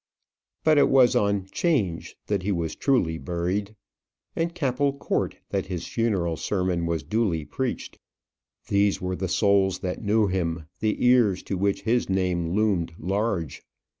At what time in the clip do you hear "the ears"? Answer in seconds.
10.79-11.43